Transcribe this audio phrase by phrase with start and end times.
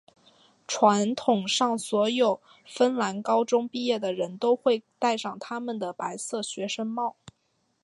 [0.67, 7.17] 传统上所有芬兰高中毕业的人都会带上他们的白色的学生帽。